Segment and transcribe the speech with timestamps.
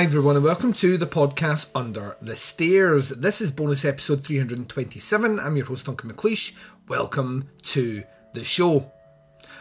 [0.00, 3.10] Hi, everyone, and welcome to the podcast Under the Stairs.
[3.10, 5.38] This is bonus episode 327.
[5.38, 6.54] I'm your host, Duncan McLeish.
[6.88, 8.90] Welcome to the show.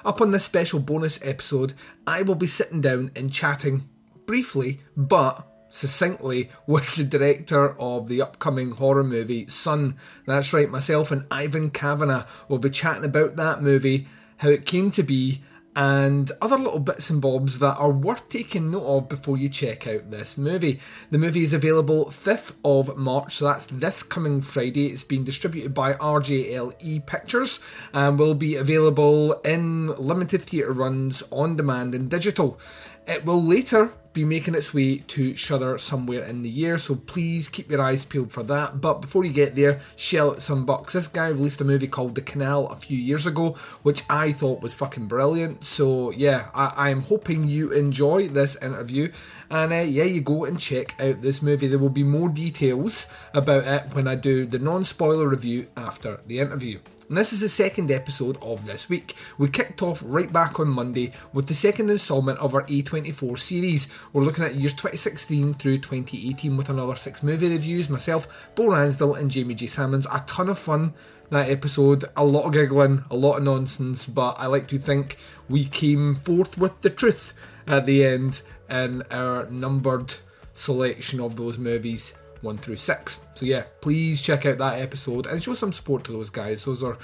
[0.06, 1.74] Up on this special bonus episode,
[2.08, 3.90] I will be sitting down and chatting
[4.26, 9.98] briefly but succinctly with the director of the upcoming horror movie Son.
[10.26, 14.90] That's right, myself and Ivan Kavanagh will be chatting about that movie, how it came
[14.92, 15.44] to be,
[15.80, 19.88] and other little bits and bobs that are worth taking note of before you check
[19.88, 20.78] out this movie.
[21.10, 24.88] The movie is available 5th of March, so that's this coming Friday.
[24.88, 27.62] It's been distributed by RJLE Pictures
[27.94, 32.60] and will be available in limited theatre runs, on demand, and digital.
[33.08, 37.48] It will later be making its way to Shudder somewhere in the year, so please
[37.48, 38.82] keep your eyes peeled for that.
[38.82, 40.94] But before you get there, shell out some bucks.
[40.94, 44.62] This guy released a movie called The Canal a few years ago, which I thought
[44.62, 45.64] was fucking brilliant.
[45.64, 49.12] So yeah, I, am hoping you enjoy this interview.
[49.50, 51.68] And uh, yeah, you go and check out this movie.
[51.68, 56.20] There will be more details about it when I do the non spoiler review after
[56.28, 56.80] the interview.
[57.10, 59.16] And this is the second episode of this week.
[59.40, 63.88] We kicked off right back on Monday with the second instalment of our A24 series.
[64.12, 67.90] We're looking at years 2016 through 2018 with another six movie reviews.
[67.90, 69.68] Myself, Bo Ransdell, and Jamie J.
[69.68, 70.08] Salmons.
[70.12, 70.94] A ton of fun
[71.30, 72.06] that episode.
[72.18, 75.18] A lot of giggling, a lot of nonsense, but I like to think
[75.48, 77.34] we came forth with the truth
[77.68, 80.16] at the end in our numbered
[80.54, 82.14] selection of those movies.
[82.42, 83.26] 1 through 6.
[83.36, 86.64] So, yeah, please check out that episode and show some support to those guys.
[86.64, 86.98] Those are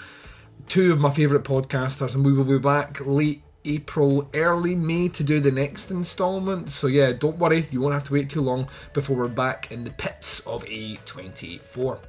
[0.69, 5.23] two of my favourite podcasters, and we will be back late April, early May to
[5.23, 6.71] do the next instalment.
[6.71, 9.83] So, yeah, don't worry, you won't have to wait too long before we're back in
[9.83, 11.99] the pits of A24.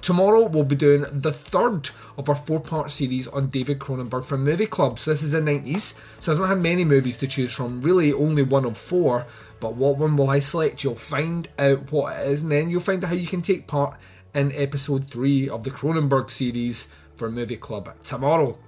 [0.00, 4.44] Tomorrow we'll be doing the third of our four part series on David Cronenberg from
[4.44, 4.98] Movie Club.
[4.98, 8.12] So this is the 90s, so I don't have many movies to choose from, really
[8.12, 9.26] only one of four.
[9.58, 10.84] But what one will I select?
[10.84, 13.66] You'll find out what it is, and then you'll find out how you can take
[13.66, 13.98] part
[14.34, 18.58] in episode three of the Cronenberg series for Movie Club tomorrow.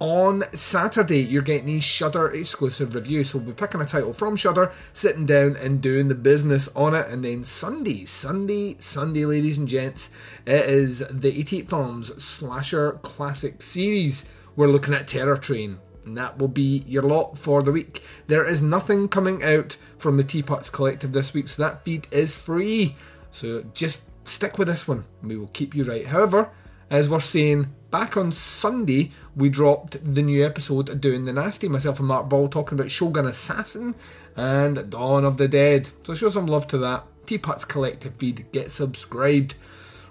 [0.00, 3.24] On Saturday, you're getting a Shudder exclusive review.
[3.24, 6.94] So we'll be picking a title from Shudder, sitting down and doing the business on
[6.94, 7.08] it.
[7.08, 10.08] And then Sunday, Sunday, Sunday, ladies and gents,
[10.46, 14.30] it is the 88 Films Slasher Classic Series.
[14.54, 15.78] We're looking at Terror Train.
[16.04, 18.02] And that will be your lot for the week.
[18.28, 22.36] There is nothing coming out from the Teapots Collective this week, so that feed is
[22.36, 22.94] free.
[23.32, 26.06] So just stick with this one, and we will keep you right.
[26.06, 26.50] However,
[26.88, 31.68] as we're saying, back on Sunday, we dropped the new episode doing the nasty.
[31.68, 33.94] Myself and Mark Ball talking about Shogun Assassin
[34.36, 35.90] and Dawn of the Dead.
[36.02, 37.04] So show some love to that.
[37.24, 39.54] Teapots Collective feed, get subscribed.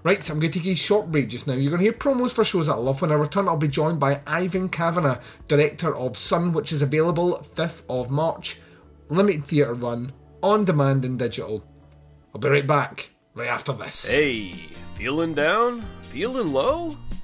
[0.04, 1.56] Right, so I'm going to take a short break just now.
[1.56, 3.02] You're going to hear promos for shows that I love.
[3.02, 7.44] When I return, I'll be joined by Ivan Kavanagh, director of Son, which is available
[7.56, 8.60] 5th of March.
[9.10, 11.66] Limited theatre run, on demand and digital.
[12.34, 14.10] I'll be right back, right after this.
[14.10, 14.52] Hey,
[14.96, 15.82] feeling down?
[16.04, 16.96] Feeling low?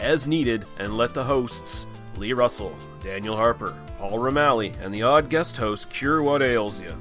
[0.00, 1.86] As needed and let the hosts,
[2.16, 6.96] Lee Russell, Daniel Harper, Paul Romali, and the odd guest host cure what ails you.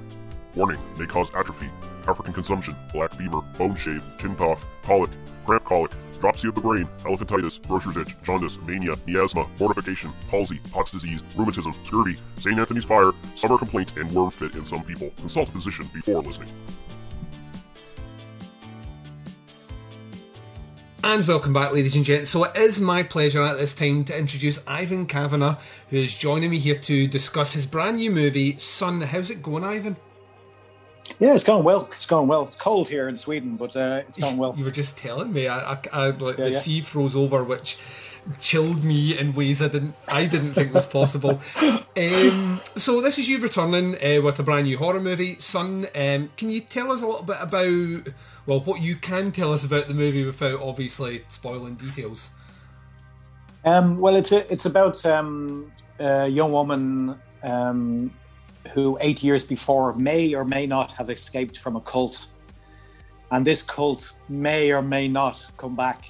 [0.56, 1.70] Warning may cause atrophy,
[2.08, 5.12] African consumption, black fever, bone shave, chin cough, colic,
[5.46, 10.92] cramp colic, dropsy of the brain, elephantitis, grocer's itch, jaundice, mania, miasma, mortification, palsy, Pott's
[10.92, 12.60] disease, rheumatism, scurvy, St.
[12.60, 15.12] Anthony's fire, summer complaint, and worm fit in some people.
[15.18, 16.50] Consult a physician before listening.
[21.04, 22.30] And welcome back, ladies and gents.
[22.30, 25.56] So it is my pleasure at this time to introduce Ivan Kavanagh,
[25.90, 29.02] who is joining me here to discuss his brand new movie, Son.
[29.02, 29.96] How's it going, Ivan?
[31.20, 31.86] Yeah, it's going well.
[31.94, 32.44] It's going well.
[32.44, 34.54] It's cold here in Sweden, but uh, it's going well.
[34.58, 36.60] You were just telling me, I, I, I like Yeah, the yeah.
[36.60, 37.78] sea froze over, which
[38.42, 41.40] chilled me in ways I didn't, I didn't think was possible.
[41.98, 45.88] um, so this is you returning uh, with a brand new horror movie, Son.
[45.96, 48.14] Um, can you tell us a little bit about,
[48.50, 52.32] well, what you can tell us about the movie without obviously spoiling details?
[53.64, 58.12] Um, well, it's a, it's about um, a young woman um,
[58.74, 62.26] who eight years before may or may not have escaped from a cult,
[63.30, 66.06] and this cult may or may not come back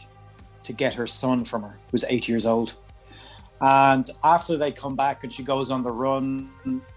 [0.63, 2.75] to get her son from her, who's eight years old.
[3.59, 6.49] And after they come back and she goes on the run,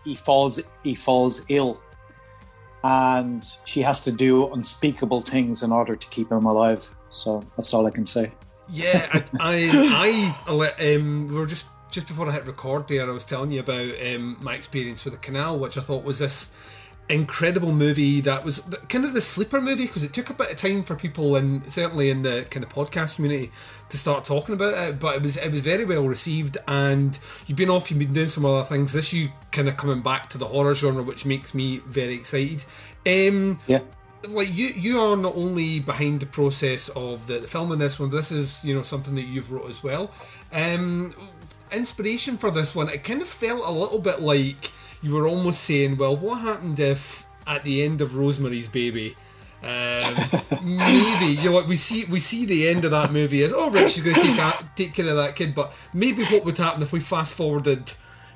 [0.04, 1.82] he falls he falls ill,
[2.84, 6.88] and she has to do unspeakable things in order to keep him alive.
[7.10, 8.32] So that's all I can say.
[8.68, 13.08] Yeah, I, I, I um, we were just just before I hit record there.
[13.08, 16.18] I was telling you about um, my experience with the canal, which I thought was
[16.18, 16.50] this
[17.12, 20.56] incredible movie that was kind of the sleeper movie because it took a bit of
[20.56, 23.50] time for people and certainly in the kind of podcast community
[23.88, 27.58] to start talking about it but it was it was very well received and you've
[27.58, 28.92] been off you've been doing some other things.
[28.92, 32.64] This you kind of coming back to the horror genre which makes me very excited.
[33.06, 33.80] Um Yeah.
[34.26, 38.00] like you you are not only behind the process of the, the film in this
[38.00, 40.10] one but this is you know something that you've wrote as well.
[40.52, 41.14] Um
[41.70, 44.70] inspiration for this one it kind of felt a little bit like
[45.02, 49.16] you were almost saying well what happened if at the end of rosemary's baby
[49.64, 50.14] um,
[50.64, 53.70] maybe you know what we see we see the end of that movie as oh
[53.70, 56.82] right she's going to take take care of that kid but maybe what would happen
[56.82, 57.92] if we fast forwarded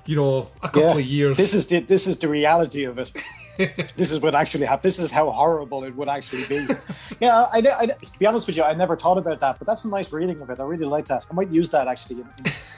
[0.07, 3.11] you know a couple of years This is the this is the reality of it.
[3.57, 4.83] This is what actually happened.
[4.83, 6.67] This is how horrible it would actually be.
[7.21, 9.85] yeah, I, I, to be honest with you, I never thought about that, but that's
[9.85, 10.61] a nice reading of it.
[10.61, 11.27] I really like that.
[11.31, 12.29] I might use that actually in,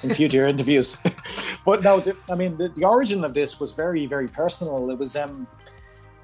[0.02, 0.98] in future interviews.
[1.64, 4.90] but no, the, I mean, the, the origin of this was very, very personal.
[4.90, 5.46] It was um,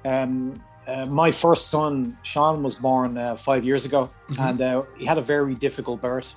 [0.05, 4.09] um, uh, my first son, Sean, was born uh, five years ago,
[4.39, 6.35] and uh, he had a very difficult birth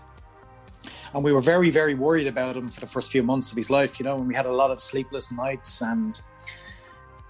[1.14, 3.70] and we were very very worried about him for the first few months of his
[3.70, 6.20] life you know and we had a lot of sleepless nights and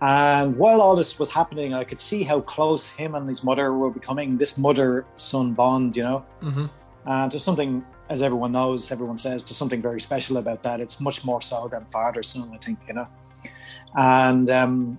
[0.00, 3.72] and while all this was happening i could see how close him and his mother
[3.72, 4.38] were becoming.
[4.38, 6.24] This mother son bond you know?
[6.40, 6.66] Hmm
[7.06, 10.80] and there's something as everyone knows everyone says there's something very special about that.
[10.80, 13.08] It's much more so than father son i think you know?
[13.96, 14.98] And um,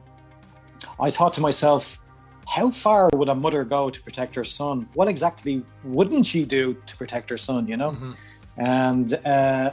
[1.00, 2.02] i thought to myself
[2.48, 4.90] how far would a mother go to protect her son?
[4.96, 7.92] What exactly wouldn't she do to protect her son you know?
[7.92, 8.16] Mhm.
[8.58, 9.72] and uh,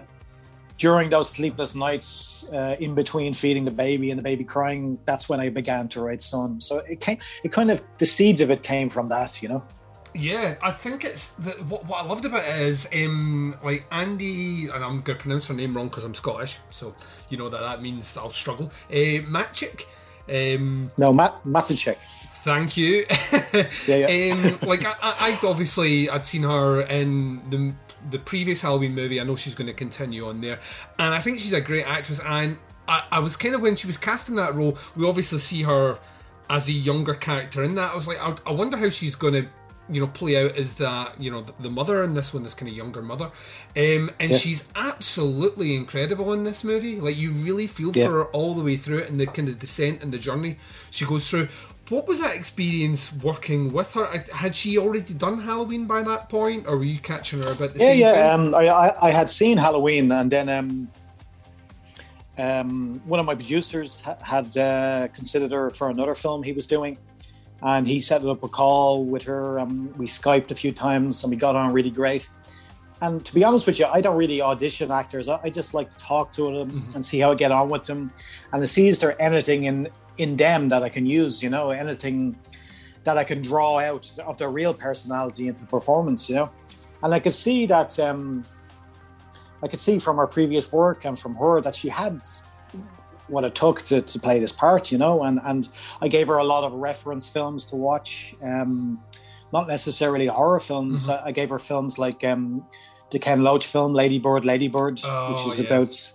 [0.78, 5.28] during those sleepless nights uh, in between feeding the baby and the baby crying that's
[5.28, 8.50] when i began to write son so it came it kind of the seeds of
[8.50, 9.62] it came from that you know
[10.14, 14.72] Yeah, I think it's the, what, what I loved about it is um, like Andi,
[14.74, 16.94] and I'm going to pronounce her name wrong because I'm Scottish, so
[17.28, 18.70] you know that that means that I'll struggle.
[18.88, 19.84] Uh, Matchik,
[20.30, 21.98] um, no matt Matuchek.
[22.44, 23.04] thank you.
[23.86, 24.32] Yeah, yeah.
[24.34, 27.74] um, like I, I, I'd obviously I'd seen her in the
[28.10, 29.20] the previous Halloween movie.
[29.20, 30.60] I know she's going to continue on there,
[30.98, 32.20] and I think she's a great actress.
[32.24, 32.58] And
[32.88, 35.98] I, I was kind of when she was casting that role, we obviously see her
[36.48, 37.92] as a younger character in that.
[37.92, 39.46] I was like, I, I wonder how she's going to.
[39.88, 42.54] You know, play out as that you know the, the mother in this one, this
[42.54, 43.26] kind of younger mother,
[43.76, 44.36] um, and Yeah.
[44.36, 46.96] she's absolutely incredible in this movie.
[47.00, 48.06] Like you really feel Yeah.
[48.06, 50.58] for her all the way through it, and the kind of descent and the journey
[50.90, 51.50] she goes through.
[51.88, 54.06] What was that experience working with her?
[54.32, 57.78] Had she already done Halloween by that point, or were you catching her about the
[57.80, 58.12] Yeah, same yeah.
[58.12, 58.40] time?
[58.48, 60.88] Um, I, I, I had seen Halloween, and then um,
[62.38, 66.98] um, one of my producers had uh, considered her for another film he was doing,
[67.62, 69.60] and he set up a call with her.
[69.60, 72.28] Um, we skyped a few times, and we got on really great.
[73.00, 75.28] And to be honest with you, I don't really audition actors.
[75.28, 77.84] I, I just like to talk to them and see how I get on with
[77.84, 78.10] them,
[78.52, 81.42] and to see is there anything in in them that I can use.
[81.42, 82.36] You know, anything
[83.04, 86.28] that I can draw out of their real personality into the performance.
[86.28, 86.50] You know
[87.02, 88.44] and I could see that um,
[89.62, 92.20] I could see from her previous work and from her that she had
[93.28, 95.68] what it took to, to play this part, you know, and and
[96.00, 99.00] I gave her a lot of reference films to watch, um,
[99.52, 101.08] not necessarily horror films.
[101.08, 102.64] I, I gave her films like um,
[103.10, 105.66] the Ken Loach film Lady Bird, Lady Bird, Oh, which is yeah.
[105.66, 106.12] about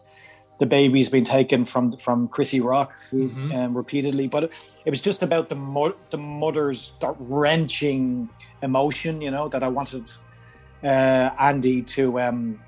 [0.62, 3.50] the baby's been taken from from Crissy Rock who, Mhm.
[3.58, 4.52] um, repeatedly, but it,
[4.86, 8.30] it was just about the mo- the mother's that wrenching
[8.62, 10.06] emotion, you know, that I wanted
[10.92, 12.60] uh, Andi to um,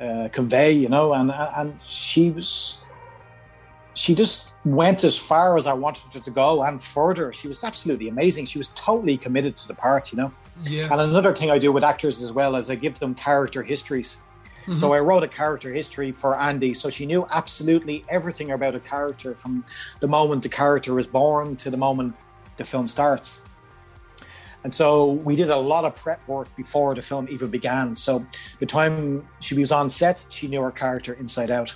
[0.00, 1.30] uh, convey, you know, and
[1.60, 2.78] and she was
[3.94, 7.32] she just went as far as I wanted her to go and further.
[7.32, 8.46] She was absolutely amazing.
[8.46, 10.30] She was totally committed to the part, you know.
[10.64, 13.62] yeah, And another thing I do with actors as well is I give them character
[13.62, 14.10] histories.
[14.66, 14.92] So mm-hmm.
[14.92, 19.34] I wrote a character history for Andi, so she knew absolutely everything about a character
[19.34, 19.64] from
[20.00, 22.14] the moment the character was born to the moment
[22.56, 23.40] the film starts.
[24.64, 27.94] And so we did a lot of prep work before the film even began.
[27.94, 28.24] So
[28.60, 31.74] the time she was on set, she knew her character inside out.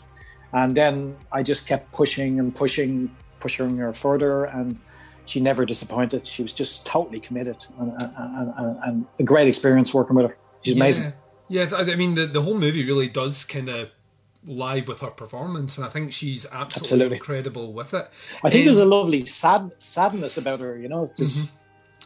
[0.52, 4.78] And then I just kept pushing and pushing, pushing her further, and
[5.24, 6.24] she never disappointed.
[6.24, 10.36] She was just totally committed, and, and, and, and a great experience working with her.
[10.62, 11.12] She's amazing.
[11.48, 13.90] Yeah, I mean, the, the whole movie really does kind of
[14.46, 17.16] lie with her performance, and I think she's absolutely, absolutely.
[17.16, 18.08] incredible with it.
[18.42, 20.78] I think um, there's a lovely sad sadness about her.
[20.78, 21.56] You know, just mm-hmm.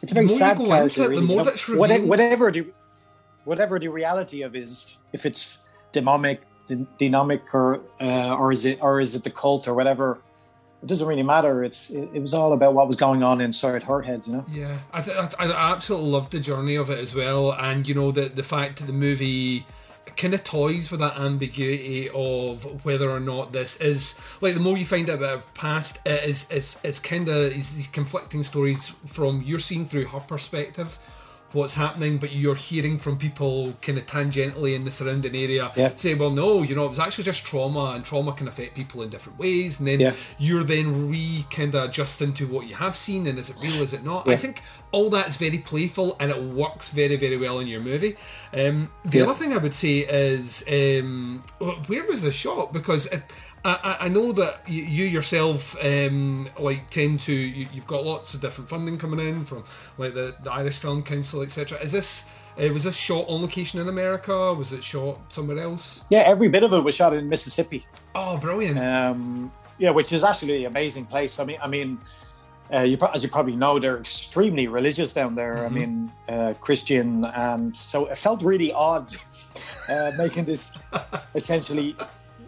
[0.03, 1.03] it's a very sad character.
[1.03, 1.43] It, really, the more you know?
[1.43, 2.67] that's revealed, whatever the
[3.45, 6.41] whatever the reality of is, if it's demonic,
[6.97, 10.19] dynamic, or uh, or is it or is it the cult or whatever
[10.81, 11.63] it doesn't really matter.
[11.63, 14.45] It's it, it, was all about what was going on inside her head, you know.
[14.51, 18.11] Yeah, I, th- I, absolutely loved the journey of it as well, and you know
[18.11, 19.65] the the fact that the movie
[20.17, 24.77] kind of toys with that ambiguity of whether or not this is like the more
[24.77, 29.43] you find out about past, it is it's it's kind of these conflicting stories from
[29.45, 30.97] you're seeing through her perspective
[31.53, 35.95] what's happening, but you're hearing from people kind of tangentially in the surrounding area yeah.
[35.95, 39.01] say, well, no, you know, it was actually just trauma, and trauma can affect people
[39.01, 39.79] in different ways.
[39.79, 40.13] And then yeah.
[40.37, 43.81] you're then re kind of adjusting to what you have seen, and is it real,
[43.81, 44.27] is it not?
[44.27, 44.33] Yeah.
[44.33, 48.17] I think all that's very playful and it works very, very well in your movie.
[48.53, 51.43] Um, the other thing I would say is, um,
[51.87, 52.73] where was the shot?
[52.73, 53.23] Because it,
[53.63, 58.41] I, I know that you yourself um, like tend to you, have got lots of
[58.41, 59.63] different funding coming in from
[59.97, 61.79] like the, the Irish Film Council etc.
[61.79, 62.25] Is this
[62.59, 64.53] uh, was this shot on location in America?
[64.53, 66.01] Was it shot somewhere else?
[66.09, 67.85] Yeah, every bit of it was shot in Mississippi.
[68.15, 68.79] Oh, brilliant!
[68.79, 71.39] Um, yeah, which is absolutely amazing place.
[71.39, 71.99] I mean, I mean,
[72.73, 75.57] uh, you, as you probably know, they're extremely religious down there.
[75.57, 75.65] Mm-hmm.
[75.65, 79.13] I mean, uh, Christian, and so it felt really odd
[79.87, 80.77] uh, making this
[81.35, 81.95] essentially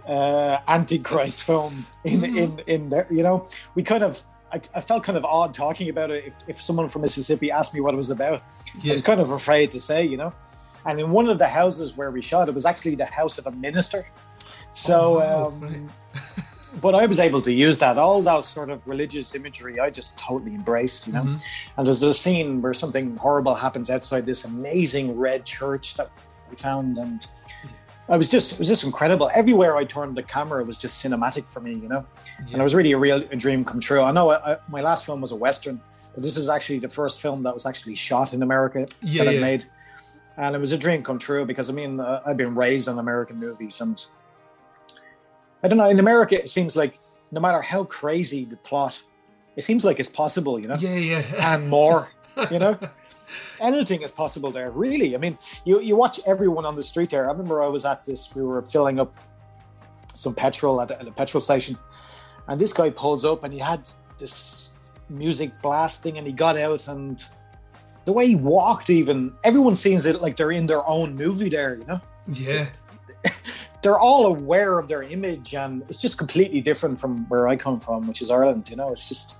[0.07, 2.37] uh, antichrist film in mm.
[2.37, 3.07] in in there.
[3.09, 6.25] You know, we kind of I, I, felt kind of odd talking about it.
[6.25, 8.43] If, if someone from Mississippi asked me what it was about,
[8.81, 8.91] yeah.
[8.91, 10.05] I was kind of afraid to say.
[10.05, 10.33] You know,
[10.85, 13.47] and in one of the houses where we shot, it was actually the house of
[13.47, 14.05] a minister.
[14.71, 15.21] So.
[15.21, 15.81] Oh, um, right.
[16.81, 19.79] but I was able to use that all that sort of religious imagery.
[19.79, 21.21] I just totally embraced, you know.
[21.21, 21.77] Mm-hmm.
[21.77, 26.11] And there's a scene where something horrible happens outside this amazing red church that
[26.49, 27.25] we found, and
[28.09, 29.31] I was just it was just incredible.
[29.33, 32.05] Everywhere I turned the camera was just cinematic for me, you know,
[32.39, 32.53] yeah.
[32.53, 34.01] and it was really a real a dream come true.
[34.01, 35.79] I know I, I, my last film was a western,
[36.13, 39.29] but this is actually the first film that was actually shot in America yeah, that
[39.29, 39.41] I yeah.
[39.41, 39.65] made,
[40.37, 42.99] and it was a dream come true because I mean uh, I've been raised on
[42.99, 44.05] American movies, and
[45.63, 45.89] I don't know.
[45.89, 46.99] In America, it seems like
[47.31, 49.01] no matter how crazy the plot,
[49.55, 50.75] it seems like it's possible, you know.
[50.75, 52.11] Yeah, yeah, and more,
[52.51, 52.77] you know.
[53.59, 55.15] anything is possible there, really.
[55.15, 57.27] I mean, you, you watch everyone on the street there.
[57.27, 59.17] I remember I was at this, we were filling up
[60.13, 61.77] some petrol at, at a petrol station,
[62.47, 63.87] and this guy pulls up and he had
[64.19, 64.71] this
[65.09, 67.25] music blasting and he got out and
[68.05, 71.75] the way he walked even everyone seems it like they're in their own movie there
[71.75, 72.65] you know yeah
[73.81, 77.79] they're all aware of their image and it's just completely different from where i come
[77.79, 79.37] from which is ireland you know it's just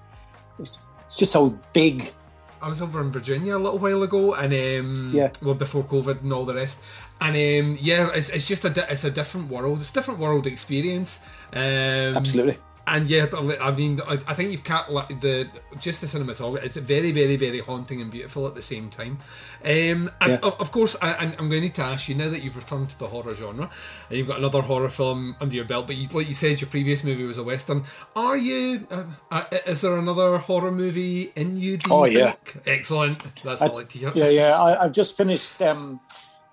[0.59, 0.77] it's
[1.17, 2.13] just so big
[2.63, 6.21] I was over in Virginia a little while ago, and um, yeah, well before COVID
[6.21, 6.81] and all the rest,
[7.19, 9.81] and um, yeah, it's, it's just a di- it's a different world.
[9.81, 11.19] It's a different world experience.
[11.53, 12.57] Um, Absolutely
[12.93, 13.25] and yeah,
[13.59, 16.63] I mean, I think you've cut the just the cinematography.
[16.63, 19.17] It's very, very, very haunting and beautiful at the same time.
[19.65, 20.37] Um, and yeah.
[20.43, 22.99] of course, I, am going to need to ask you now that you've returned to
[22.99, 23.67] the horror genre
[24.09, 25.87] and you've got another horror film under your belt.
[25.87, 27.85] But you, like you said, your previous movie was a western.
[28.15, 28.85] Are you?
[28.91, 31.79] Uh, uh is there another horror movie in you?
[31.89, 32.35] oh you yeah,
[32.67, 33.23] excellent.
[33.43, 34.11] That's all I like to hear.
[34.13, 34.61] Yeah, yeah.
[34.61, 35.59] I, have just finished.
[35.63, 35.99] Um,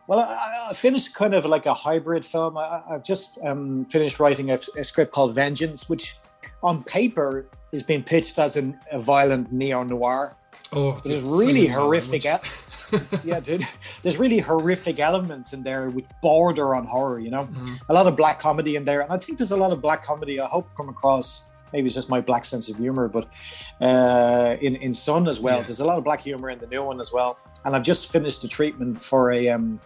[0.06, 2.56] well, I, I, finished kind of like a hybrid film.
[2.56, 6.16] I, have just um, finished writing a, a, script called Vengeance, which
[6.62, 10.36] on paper is being pitched as an, a violent neo noir.
[10.72, 12.24] Oh, there's really horrific.
[13.24, 13.66] yeah, dude.
[14.02, 17.18] There's really horrific elements in there which border on horror.
[17.18, 17.74] You know, mm-hmm.
[17.88, 20.04] a lot of black comedy in there, and I think there's a lot of black
[20.04, 20.40] comedy.
[20.40, 21.44] I hope come across.
[21.72, 23.28] Maybe it's just my black sense of humor, but
[23.80, 25.58] uh, in in Son as well.
[25.58, 25.64] Yeah.
[25.64, 27.38] There's a lot of black humor in the new one as well.
[27.64, 29.80] And I've just finished the treatment for a um,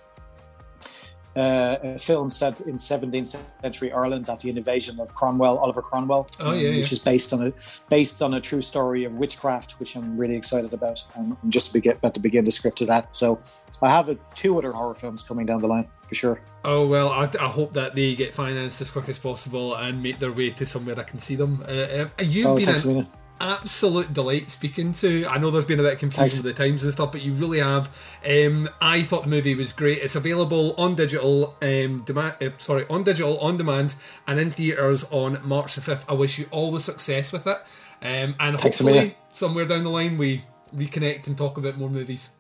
[1.37, 6.29] uh, a film set in 17th century Ireland at the invasion of Cromwell, Oliver Cromwell,
[6.41, 6.81] oh, yeah, um, yeah.
[6.81, 7.53] which is based on a
[7.89, 11.05] based on a true story of witchcraft, which I'm really excited about.
[11.17, 13.15] Um, I'm just about to begin the script of that.
[13.15, 13.41] So
[13.83, 16.41] I have a, two other horror films coming down the line for sure.
[16.65, 20.19] Oh well, I, I, hope that they get financed as quick as possible and make
[20.19, 21.63] their way to somewhere I can see them.
[21.67, 23.07] Uh, uh you've oh, been in,
[23.41, 25.27] absolute delight speaking to.
[25.27, 27.33] I know there's been a bit of confusion with the times and stuff, but you
[27.35, 27.95] really have.
[28.27, 29.99] Um, I thought the movie was great.
[29.99, 33.95] It's available on digital, um, demand, uh, sorry, on digital, on demand,
[34.27, 36.05] and in theaters on March the fifth.
[36.09, 37.59] I wish you all the success with it,
[38.03, 40.43] um, and Thanks, hopefully somewhere down the line we
[40.75, 42.31] reconnect and talk about more movies.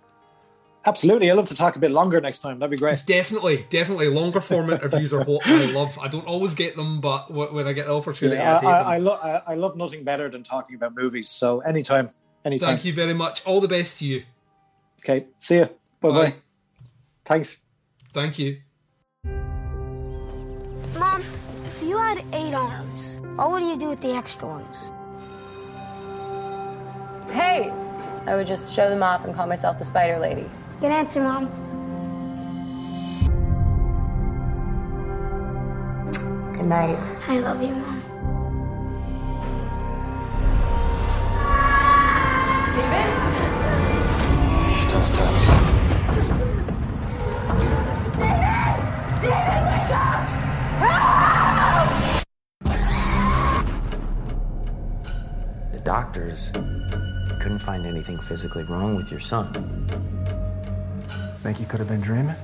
[0.86, 1.30] Absolutely.
[1.30, 2.58] I'd love to talk a bit longer next time.
[2.58, 3.04] That'd be great.
[3.06, 5.98] Definitely, definitely, longer form interviews are what I love.
[5.98, 8.94] I don't always get them, but when I get the opportunity, I, I I.
[8.94, 11.28] I, lo- I, I love nothing better than talking about movies.
[11.30, 12.10] So anytime,
[12.44, 12.68] anytime.
[12.74, 13.44] Thank you very much.
[13.46, 14.24] All the best to you.
[15.00, 15.26] Okay.
[15.36, 15.70] See you.
[16.00, 16.12] Bye bye.
[16.30, 16.34] Bye.
[17.24, 17.58] Thanks.
[18.12, 18.60] Thank you.
[20.98, 21.22] Mom,
[21.66, 24.90] if you had eight arms, what would you do with the extra ones?
[27.32, 27.70] Hey!
[28.26, 30.48] I would just show them off and call myself the Spider Lady.
[30.80, 31.46] Good answer, Mom.
[36.54, 36.98] Good night.
[37.26, 38.02] I love you, Mom.
[44.72, 45.34] It's tough time.
[48.18, 48.80] David!
[49.22, 50.22] David, wake up!
[50.82, 51.88] Help!
[55.72, 56.50] The doctors
[57.40, 59.52] couldn't find anything physically wrong with your son.
[61.44, 62.34] Think you could have been dreaming?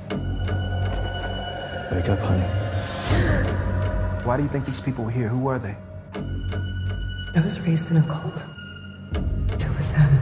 [1.90, 2.45] Wake up, honey.
[4.26, 5.26] Why do you think these people were here?
[5.26, 5.75] Who were they?
[7.35, 8.45] I was raised in a cult.
[9.59, 10.21] It was them.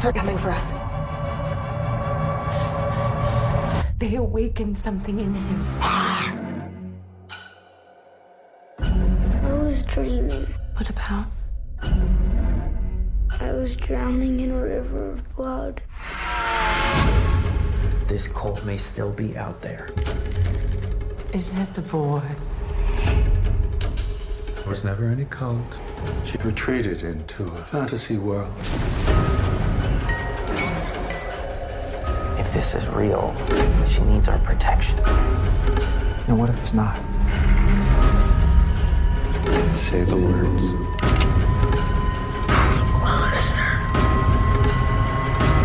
[0.00, 0.72] They're coming for us.
[3.98, 5.66] They awakened something in him.
[8.78, 10.46] I was dreaming.
[10.76, 11.26] What about?
[18.14, 19.88] This cult may still be out there.
[21.32, 22.22] Is that the boy?
[24.54, 25.80] There was never any cult.
[26.24, 28.54] She retreated into a fantasy world.
[32.38, 33.34] If this is real,
[33.84, 35.00] she needs our protection.
[36.28, 36.94] And what if it's not?
[39.74, 40.62] Say the words.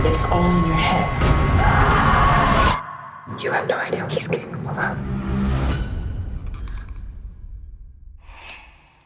[0.04, 1.29] It's all in your head.
[3.42, 4.98] You have no idea what he's capable of.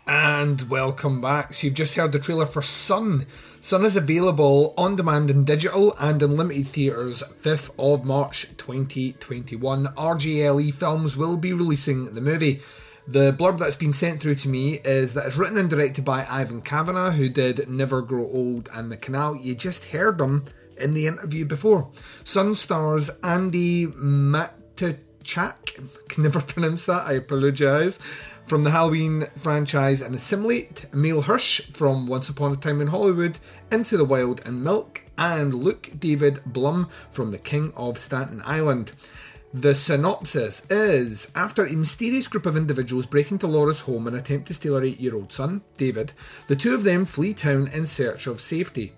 [0.07, 1.53] And welcome back.
[1.53, 3.27] So you've just heard the trailer for Son.
[3.61, 9.85] Son is available on demand in digital and in limited theatres 5th of March 2021.
[9.85, 12.61] RGLE Films will be releasing the movie.
[13.07, 16.25] The blurb that's been sent through to me is that it's written and directed by
[16.27, 19.35] Ivan Kavanagh, who did Never Grow Old and The Canal.
[19.35, 20.43] You just heard him
[20.77, 21.89] in the interview before.
[22.23, 24.99] Son stars Andi Matichak.
[26.09, 27.99] Can never pronounce that, I apologise.
[28.45, 33.39] From the Halloween franchise and Assimilate, Emile Hirsch from Once Upon a Time in Hollywood,
[33.71, 38.91] Into the Wild and Milk, and Luke David Blumm from The King of Staten Island.
[39.53, 44.47] The synopsis is After a mysterious group of individuals break into Laura's home and attempt
[44.47, 46.12] to steal her eight year old son, David,
[46.47, 48.93] the two of them flee town in search of safety.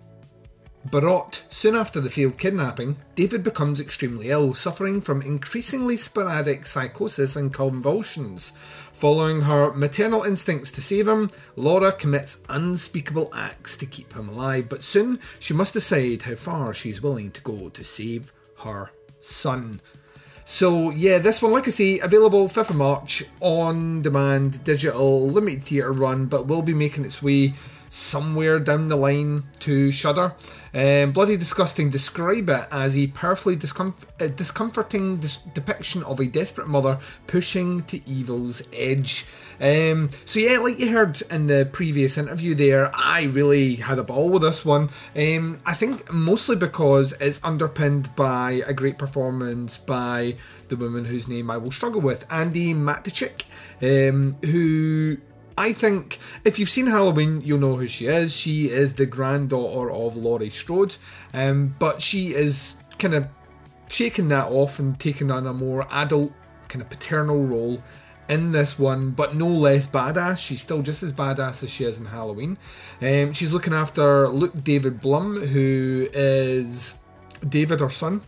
[0.89, 7.35] Barot, soon after the failed kidnapping, David becomes extremely ill, suffering from increasingly sporadic psychosis
[7.35, 8.51] and convulsions.
[8.93, 14.69] Following her maternal instincts to save him, Laura commits unspeakable acts to keep him alive,
[14.69, 19.81] but soon she must decide how far she's willing to go to save her son.
[20.45, 25.63] So yeah, this one, like I say, available 5th of March on demand, digital, limited
[25.63, 27.55] theatre run, but will be making its way
[27.95, 30.33] somewhere down the line to Shudder.
[30.73, 36.67] Um, Bloody Disgusting describe it as a powerfully uh, discomforting dis- depiction of a desperate
[36.67, 39.25] mother pushing to evil's edge.
[39.61, 44.03] Um, so yeah, like you heard in the previous interview there, I really had a
[44.03, 44.89] ball with this one.
[45.15, 50.35] Um, I think mostly because it's underpinned by a great performance by
[50.67, 53.43] the woman whose name I will struggle with, Andi Matichik,
[53.81, 55.17] um, who
[55.57, 58.35] I think if you've seen Halloween, you'll know who she is.
[58.35, 60.97] She is the granddaughter of Laurie Strode,
[61.33, 63.27] um, but she is kind of
[63.87, 66.33] shaking that off and taking on a more adult,
[66.67, 67.81] kind of paternal role
[68.27, 70.39] in this one, but no less badass.
[70.39, 72.57] She's still just as badass as she is in Halloween.
[73.01, 76.95] Um, she's looking after Luke David Blumm, who is
[77.47, 78.21] David, her son.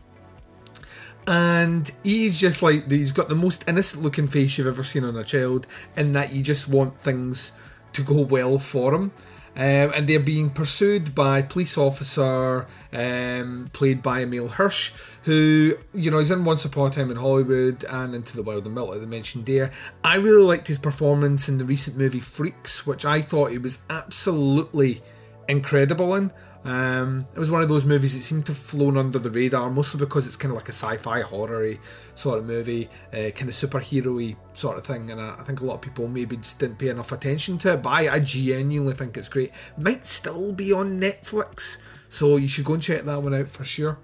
[1.27, 5.17] And he's just like, he's got the most innocent looking face you've ever seen on
[5.17, 7.51] a child, in that you just want things
[7.93, 9.11] to go well for him.
[9.57, 16.11] Um, and they're being pursued by police officer um, played by Emile Hirsch, who you
[16.11, 18.91] know is in Once Upon a Time in Hollywood and Into the Wild and Milk,
[18.91, 19.71] like they mentioned there.
[20.03, 23.79] I really liked his performance in the recent movie Freaks, which I thought he was
[23.89, 25.01] absolutely
[25.49, 26.31] incredible in.
[26.67, 29.71] Um, it was one of those movies that seemed to have flown under the radar,
[29.71, 31.75] mostly because it's kind of like a sci-fi horror
[32.13, 35.65] sort of movie, uh, kind of superhero sort of thing, and I, I, think a
[35.65, 37.81] lot of people maybe just didn't pay enough attention to it.
[37.81, 39.51] But I, I genuinely think it's great.
[39.77, 41.77] Might still be on Netflix,
[42.09, 43.97] so you should go and check that one out for sure.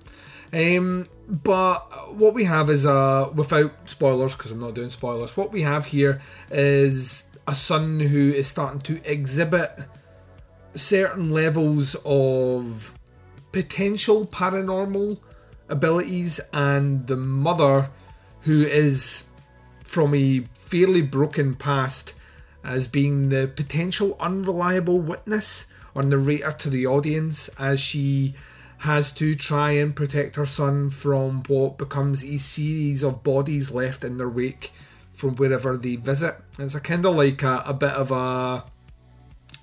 [0.53, 5.51] Um, but what we have is, uh, without spoilers, because I'm not doing spoilers, what
[5.51, 9.69] we have here is a son who is starting to exhibit
[10.75, 12.97] certain levels of
[13.51, 15.19] potential paranormal
[15.69, 17.89] abilities, and the mother,
[18.41, 19.25] who is
[19.83, 22.13] from a fairly broken past,
[22.63, 28.33] as being the potential unreliable witness or narrator to the audience as she
[28.79, 34.03] has to try and protect her son from what becomes a series of bodies left
[34.03, 34.71] in their wake
[35.13, 36.35] from wherever they visit.
[36.59, 38.65] It's a kind of like a, a bit of a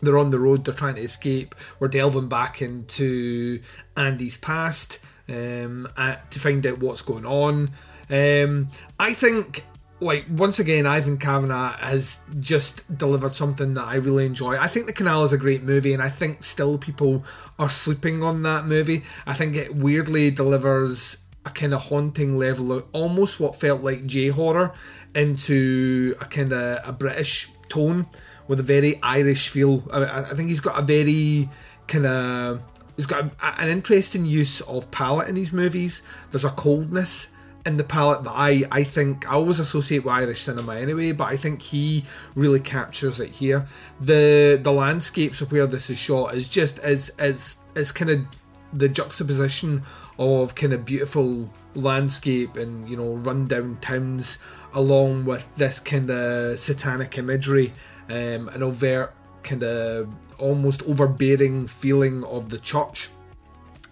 [0.03, 1.55] they're on the road, they're trying to escape.
[1.79, 3.61] We're delving back into
[3.97, 7.71] Andi's past um, uh, to find out what's going on.
[8.09, 9.65] Um, I think,
[10.01, 14.57] like, once again, Ivan Kavanagh has just delivered something that I really enjoy.
[14.57, 17.25] I think The Canal is a great movie, and I think still people
[17.59, 19.03] are sleeping on that movie.
[19.27, 24.07] I think it weirdly delivers a kind of haunting level of almost what felt like
[24.07, 24.75] J horror
[25.15, 28.07] into a kind of a British tone
[28.51, 29.85] with a very Irish feel.
[29.93, 31.49] I, I think he's got a very
[31.87, 32.61] kind of
[32.97, 36.03] he's got a, an interesting use of palette in these movies.
[36.33, 37.29] There's a coldness
[37.65, 41.29] in the palette that I, I think I always associate with Irish cinema anyway, but
[41.29, 43.67] I think he really captures it here.
[44.01, 48.27] The the landscapes of where this is shot is just as as as kind of
[48.73, 49.85] the juxtaposition
[50.19, 54.39] of kind of beautiful landscape and you know rundown towns
[54.75, 57.73] along with this kind of satanic imagery
[58.11, 63.09] um, an overt kind of almost overbearing feeling of the church,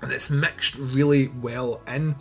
[0.03, 2.17] and it's mixed really well in.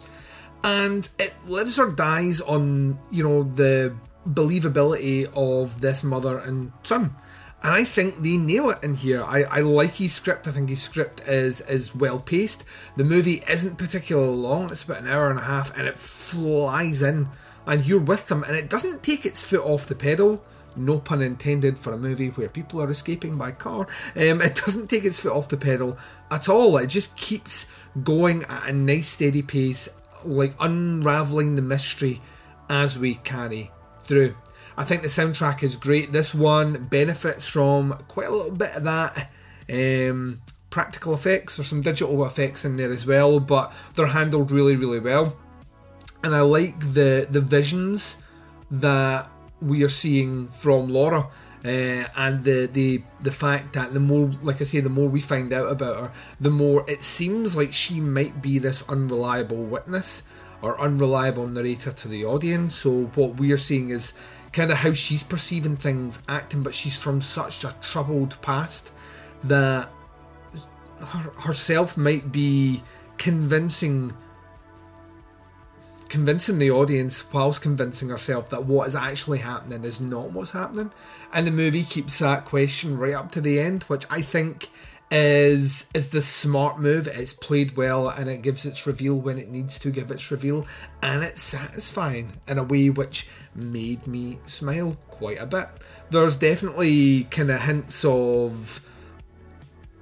[0.63, 3.95] And it lives or dies on, you know, the
[4.27, 7.15] believability of this mother and son.
[7.63, 9.23] And I think they nail it in here.
[9.23, 10.47] I, I like his script.
[10.47, 12.63] I think his script is is well paced.
[12.95, 14.69] The movie isn't particularly long.
[14.69, 17.29] It's about an hour and a half, and it flies in,
[17.65, 20.43] and you're with them, and it doesn't take its foot off the pedal
[20.77, 23.87] no pun intended, for a movie where people are escaping by car.
[24.15, 25.97] Um, it doesn't take its foot off the pedal
[26.31, 26.77] at all.
[26.77, 27.65] It just keeps
[28.03, 29.89] going at a nice steady pace,
[30.23, 32.21] like unraveling the mystery
[32.69, 34.35] as we carry through.
[34.77, 36.11] I think the soundtrack is great.
[36.11, 39.31] This one benefits from quite a little bit of that.
[39.69, 44.75] Um, practical effects, there's some digital effects in there as well, but they're handled really,
[44.75, 45.35] really well.
[46.23, 48.17] And I like the the visions
[48.69, 49.29] that
[49.62, 51.30] we are seeing from Laura.
[51.65, 55.20] Uh, and the, the the fact that the more, like I say, the more we
[55.20, 60.22] find out about her, the more it seems like she might be this unreliable witness
[60.62, 62.76] or unreliable narrator to the audience.
[62.76, 64.13] So what we are seeing is
[64.54, 68.91] kind of how she's perceiving things, acting, but she's from such a troubled past
[69.43, 69.89] that
[71.00, 72.84] her, herself might be
[73.17, 74.15] convincing
[76.10, 80.91] convincing the audience whilst convincing herself that what is actually happening is not what's happening.
[81.34, 84.70] And the movie keeps that question right up to the end, which I think
[85.10, 87.08] is is the smart move.
[87.08, 90.65] It's played well and it gives its reveal when it needs to give its reveal,
[91.02, 95.67] and it's satisfying in a way which made me smile quite a bit.
[96.10, 98.82] There's definitely kind of hints of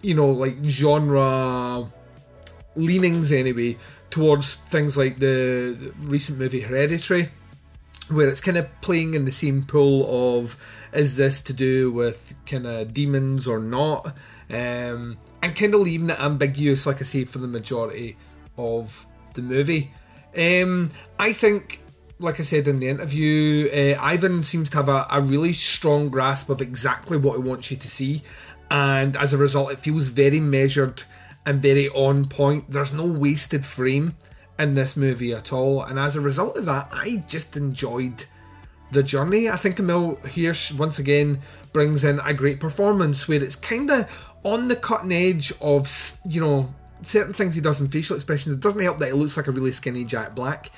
[0.01, 1.91] you know like genre
[2.75, 3.77] leanings anyway
[4.09, 7.29] towards things like the, the recent movie Hereditary,
[8.09, 10.57] where it's kind of playing in the same pool of
[10.93, 14.05] is this to do with kind of demons or not,
[14.49, 18.17] um, and kind of leaving it ambiguous, like I say, for the majority
[18.57, 19.91] of the movie.
[20.37, 21.81] Um, I think,
[22.19, 26.09] like I said in the interview, uh, Ivan seems to have a, a really strong
[26.09, 28.21] grasp of exactly what he wants you to see,
[28.71, 31.03] and as a result, it feels very measured
[31.45, 32.71] and very on point.
[32.71, 34.15] There's no wasted frame
[34.57, 38.25] in this movie at all, and as a result of that, I just enjoyed
[38.91, 39.49] the journey.
[39.49, 41.39] I think Emile Hirsch once again
[41.73, 45.89] brings in a great performance where it's kind of on the cutting edge of
[46.27, 48.55] you know certain things he does in facial expressions.
[48.55, 50.71] It doesn't help that he looks like a really skinny Jack Black.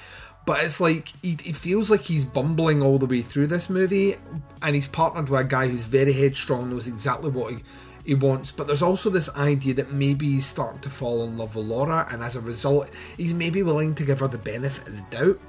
[0.45, 4.15] But it's like he, he feels like he's bumbling all the way through this movie,
[4.62, 7.58] and he's partnered with a guy who's very headstrong, knows exactly what he,
[8.08, 11.56] he wants, but there's also this idea that maybe he's starting to fall in love
[11.56, 14.96] with Laura, and as a result, he's maybe willing to give her the benefit of
[14.96, 15.39] the doubt.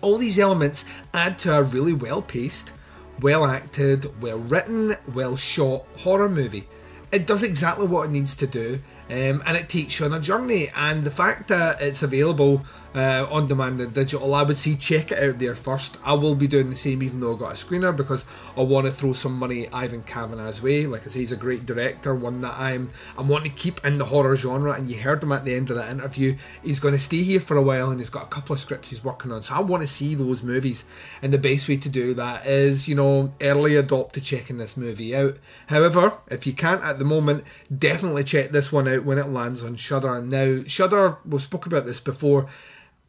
[0.00, 2.72] All these elements add to a really well paced,
[3.20, 6.66] well acted, well written, well shot horror movie.
[7.12, 10.20] It does exactly what it needs to do, um, and it takes you on a
[10.20, 10.70] journey.
[10.74, 15.12] And the fact that it's available uh, on demand and digital, I would say check
[15.12, 15.96] it out there first.
[16.04, 18.24] I will be doing the same, even though I've got a screener, because
[18.56, 20.86] I want to throw some money Ivan Kavanagh's way.
[20.86, 23.98] Like I say, he's a great director, one that I'm I'm wanting to keep in
[23.98, 24.72] the horror genre.
[24.72, 26.36] And you heard him at the end of that interview.
[26.62, 28.90] He's going to stay here for a while, and he's got a couple of scripts
[28.90, 29.42] he's working on.
[29.42, 30.84] So I want to see those movies,
[31.22, 34.76] and the best way to do that is, you know, early adopt to checking this
[34.76, 35.36] movie out.
[35.68, 37.44] However, if you can't at the moment,
[37.76, 40.20] definitely check this one out when it lands on Shudder.
[40.20, 42.46] Now, Shudder, we've spoke about this before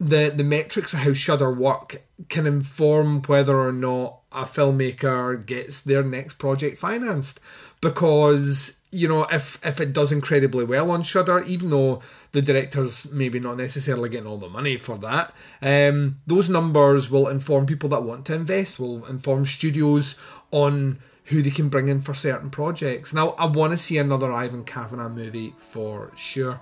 [0.00, 5.82] the the metrics of how Shudder work can inform whether or not a filmmaker gets
[5.82, 7.38] their next project financed.
[7.82, 12.00] Because you know, if if it does incredibly well on Shudder, even though
[12.32, 17.28] the director's maybe not necessarily getting all the money for that, um, those numbers will
[17.28, 20.16] inform people that want to invest, will inform studios
[20.50, 23.12] on who they can bring in for certain projects.
[23.14, 26.60] Now, I want to see another Ivan Kavanagh movie for sure.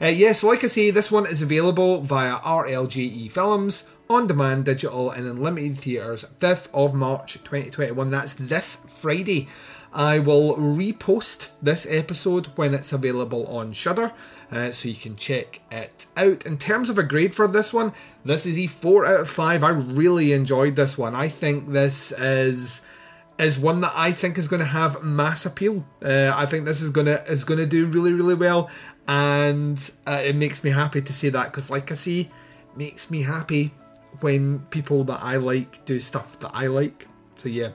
[0.00, 5.10] Uh, yes, like I say, this one is available via RLGE Films, on demand, digital,
[5.10, 8.10] and in limited theatres, 5th of March 2021.
[8.10, 9.48] That's this Friday.
[9.92, 14.12] I will repost this episode when it's available on Shudder,
[14.50, 16.44] uh, so you can check it out.
[16.44, 17.92] In terms of a grade for this one,
[18.24, 19.62] this is a 4 out of 5.
[19.62, 21.14] I really enjoyed this one.
[21.14, 22.80] I think this is
[23.38, 25.84] is one that I think is going to have mass appeal.
[26.02, 28.70] Uh, I think this is to is going to do really really well,
[29.06, 32.30] and uh, it makes me happy to say that because, like I say,
[32.76, 33.72] makes me happy
[34.20, 37.08] when people that I like do stuff that I like.
[37.36, 37.70] So yeah.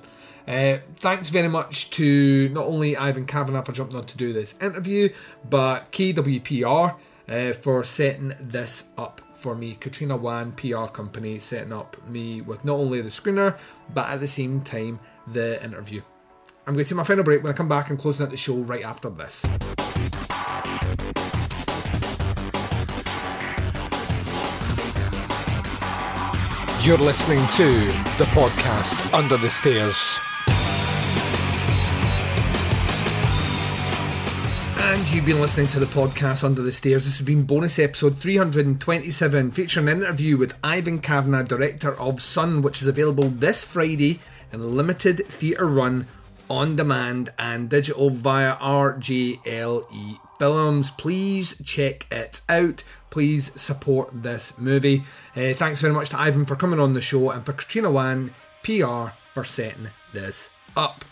[0.48, 4.56] Uh, thanks very much to not only Ivan Kavanagh for jumping on to do this
[4.60, 5.10] interview,
[5.48, 6.96] but KWPR
[7.28, 9.78] uh, for setting this up for me.
[9.80, 13.58] Katrina Wan PR company setting up me with not only the screener,
[13.94, 16.02] but at the same time the interview.
[16.66, 18.38] I'm going to take my final break when I come back and closing out the
[18.38, 19.46] show right after this.
[26.82, 27.88] You're listening to
[28.18, 30.18] the podcast Under the Stairs.
[34.88, 37.04] And you've been listening to the podcast Under the Stairs.
[37.04, 42.62] This has been bonus episode 327, featuring an interview with Ivan Kavanagh, director of Son,
[42.62, 44.22] which is available this Friday
[44.54, 46.08] in limited theatre run,
[46.50, 50.90] on demand, and digital via RJLE Films.
[50.92, 52.84] Please check it out.
[53.10, 55.04] Please support this movie.
[55.36, 58.34] Uh, thanks very much to Ivan for coming on the show and for Katrina Wan,
[58.64, 61.06] PR, for setting this up.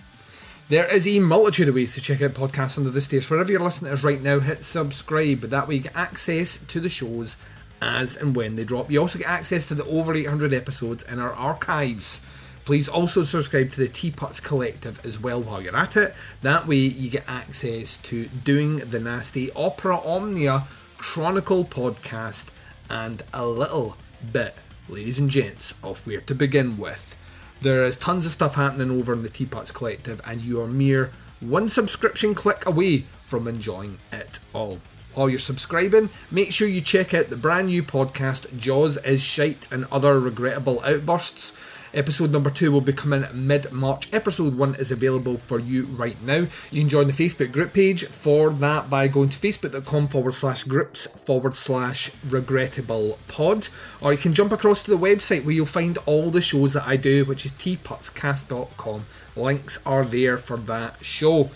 [0.70, 3.30] There is a multitude of ways to check out podcasts under the stairs.
[3.30, 5.42] Wherever you're listening to us right now, hit subscribe.
[5.42, 7.38] That way you get access to the shows
[7.82, 8.92] as and when they drop.
[8.92, 12.22] You also get access to the over 800 episodes in our archives.
[12.68, 16.14] Please also subscribe to the Teapots Collective as well while you're at it.
[16.42, 22.48] That way, you get access to Doing the Nasty Opera Omnia Chronicle podcast
[22.90, 23.96] and a little
[24.34, 24.56] bit,
[24.90, 27.16] ladies and gents, of where to begin with.
[27.62, 31.12] There is tons of stuff happening over in the Teapots Collective, and you are mere
[31.40, 34.80] one subscription click away from enjoying it all.
[35.14, 39.72] While you're subscribing, make sure you check out the brand new podcast Jaws is Shite
[39.72, 41.54] and Other Regrettable Outbursts
[41.98, 44.08] Episode number two will be coming mid March.
[44.14, 46.46] Episode one is available for you right now.
[46.70, 50.64] You can join the Facebook group page for that by going to facebook.com forward slash
[50.64, 53.70] groups forward slash regrettable pod.
[54.00, 56.86] Or you can jump across to the website where you'll find all the shows that
[56.86, 59.08] I do, which is teapotscast.com.
[59.36, 61.50] Links are there for that show.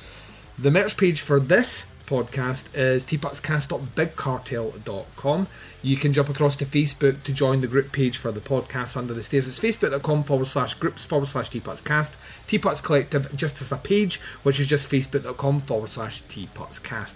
[0.57, 5.47] The merch page for this podcast is teapotscast.bigcartel.com.
[5.81, 9.13] You can jump across to Facebook to join the group page for the podcast under
[9.13, 9.47] the stairs.
[9.47, 12.15] It's facebook.com forward slash groups forward slash teapotscast.
[12.47, 17.13] Teapots Collective just as a page, which is just facebook.com forward slash teapotscast.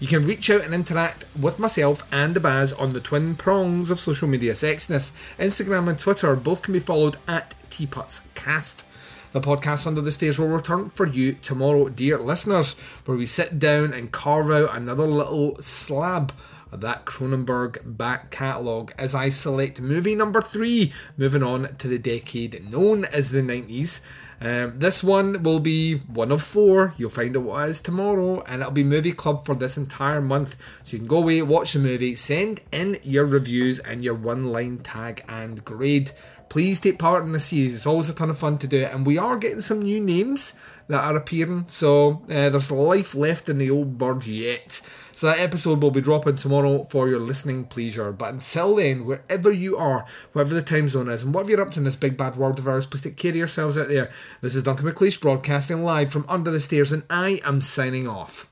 [0.00, 3.90] You can reach out and interact with myself and the Baz on the twin prongs
[3.90, 5.12] of social media sexiness.
[5.38, 8.76] Instagram and Twitter both can be followed at teapotscast.
[9.38, 13.60] The podcast Under the Stairs will return for you tomorrow, dear listeners, where we sit
[13.60, 16.32] down and carve out another little slab
[16.72, 22.00] of that Cronenberg back catalogue as I select movie number three, moving on to the
[22.00, 24.00] decade known as the 90s.
[24.40, 26.94] Um, this one will be one of four.
[26.96, 30.20] You'll find out what it is tomorrow, and it'll be movie club for this entire
[30.20, 30.56] month.
[30.84, 34.52] So you can go away, watch the movie, send in your reviews and your one
[34.52, 36.12] line tag and grade
[36.48, 37.74] please take part in the series.
[37.74, 40.00] It's always a ton of fun to do it, and we are getting some new
[40.00, 40.54] names
[40.88, 41.66] that are appearing.
[41.68, 44.80] So uh, there's life left in the old bird yet.
[45.12, 48.12] So that episode will be dropping tomorrow for your listening pleasure.
[48.12, 51.72] But until then, wherever you are, whatever the time zone is, and whatever you're up
[51.72, 54.10] to in this big bad world of ours, please take care of yourselves out there.
[54.40, 58.48] This is Duncan McLeish broadcasting live from under the stairs, and I am signing off.